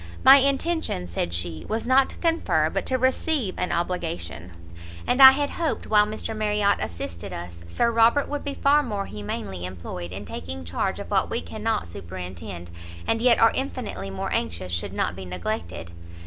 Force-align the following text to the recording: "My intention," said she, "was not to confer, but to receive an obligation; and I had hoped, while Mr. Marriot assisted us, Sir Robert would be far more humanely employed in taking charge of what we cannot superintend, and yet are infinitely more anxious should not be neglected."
"My 0.23 0.37
intention," 0.37 1.05
said 1.07 1.31
she, 1.31 1.63
"was 1.69 1.85
not 1.85 2.09
to 2.09 2.15
confer, 2.15 2.71
but 2.71 2.87
to 2.87 2.97
receive 2.97 3.53
an 3.59 3.71
obligation; 3.71 4.51
and 5.05 5.21
I 5.21 5.29
had 5.29 5.51
hoped, 5.51 5.85
while 5.85 6.07
Mr. 6.07 6.35
Marriot 6.35 6.77
assisted 6.79 7.31
us, 7.31 7.63
Sir 7.67 7.91
Robert 7.91 8.27
would 8.27 8.43
be 8.43 8.55
far 8.55 8.81
more 8.81 9.05
humanely 9.05 9.63
employed 9.63 10.11
in 10.11 10.25
taking 10.25 10.65
charge 10.65 10.97
of 10.99 11.11
what 11.11 11.29
we 11.29 11.39
cannot 11.39 11.87
superintend, 11.87 12.71
and 13.05 13.21
yet 13.21 13.37
are 13.37 13.51
infinitely 13.53 14.09
more 14.09 14.33
anxious 14.33 14.71
should 14.73 14.91
not 14.91 15.15
be 15.15 15.23
neglected." 15.23 15.91